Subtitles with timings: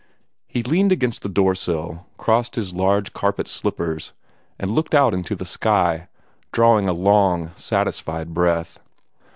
[0.47, 4.13] He leaned against the door sill, crossed his large carpet slippers,
[4.57, 6.07] and looked up into the sky,
[6.51, 8.79] drawing a long satisfied breath.